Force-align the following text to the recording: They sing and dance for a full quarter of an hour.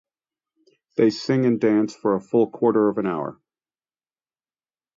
They 0.97 1.11
sing 1.11 1.45
and 1.45 1.61
dance 1.61 1.95
for 1.95 2.15
a 2.15 2.19
full 2.19 2.49
quarter 2.49 2.89
of 2.89 2.97
an 2.97 3.05
hour. 3.05 3.39